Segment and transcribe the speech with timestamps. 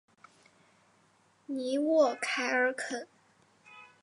[1.45, 3.07] 尼沃凯尔肯。